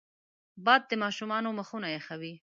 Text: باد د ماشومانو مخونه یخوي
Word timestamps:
باد 0.65 0.81
د 0.87 0.91
ماشومانو 1.03 1.49
مخونه 1.59 1.87
یخوي 1.97 2.33